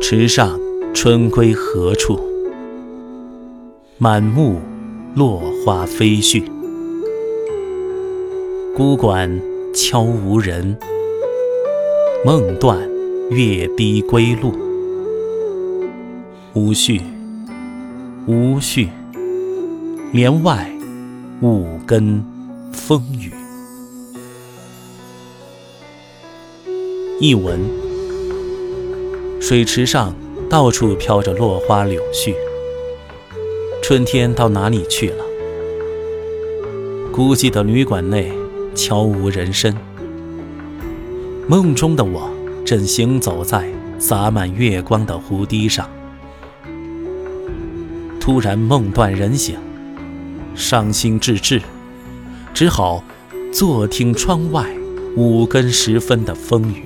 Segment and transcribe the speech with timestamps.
[0.00, 0.58] 池上
[0.92, 2.20] 春归何处？
[3.96, 4.60] 满目
[5.14, 6.42] 落花飞絮。
[8.76, 9.40] 孤馆
[9.74, 10.76] 悄无人，
[12.24, 12.78] 梦断
[13.30, 14.52] 月逼归路。
[16.54, 17.00] 无绪，
[18.26, 18.88] 无绪，
[20.12, 20.70] 帘外
[21.40, 22.22] 五更
[22.72, 23.32] 风雨。
[27.20, 27.60] 译文：
[29.40, 30.14] 水池上
[30.48, 32.34] 到处飘着落花柳絮，
[33.82, 35.24] 春天到哪里去了？
[37.12, 38.32] 孤寂的旅馆内
[38.74, 39.76] 悄无人声，
[41.46, 42.30] 梦中的我
[42.64, 45.88] 正行走在洒满月光的湖堤上。
[48.18, 49.56] 突然梦断人醒，
[50.54, 51.60] 伤心至至，
[52.54, 53.04] 只好
[53.52, 54.66] 坐听窗外
[55.16, 56.82] 五更时分的风雨。